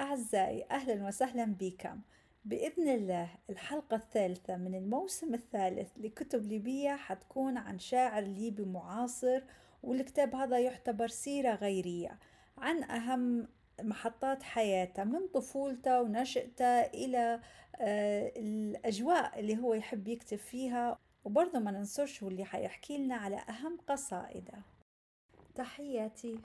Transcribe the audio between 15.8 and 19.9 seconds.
ونشأته إلى آه، الأجواء اللي هو